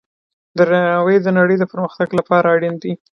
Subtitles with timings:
[0.57, 2.93] درناوی د نړۍ د پرمختګ لپاره اړین دی.